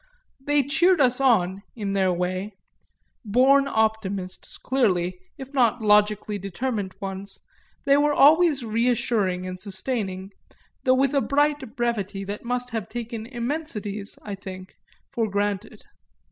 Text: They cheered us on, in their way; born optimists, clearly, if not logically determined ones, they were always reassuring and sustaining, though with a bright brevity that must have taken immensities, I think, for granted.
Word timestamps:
They 0.39 0.63
cheered 0.63 0.99
us 0.99 1.21
on, 1.21 1.61
in 1.75 1.93
their 1.93 2.11
way; 2.11 2.57
born 3.23 3.67
optimists, 3.67 4.57
clearly, 4.57 5.19
if 5.37 5.53
not 5.53 5.83
logically 5.83 6.39
determined 6.39 6.95
ones, 6.99 7.39
they 7.85 7.97
were 7.97 8.11
always 8.11 8.65
reassuring 8.65 9.45
and 9.45 9.59
sustaining, 9.61 10.31
though 10.85 10.95
with 10.95 11.13
a 11.13 11.21
bright 11.21 11.75
brevity 11.75 12.23
that 12.23 12.43
must 12.43 12.71
have 12.71 12.89
taken 12.89 13.27
immensities, 13.27 14.17
I 14.23 14.33
think, 14.33 14.73
for 15.07 15.29
granted. 15.29 15.83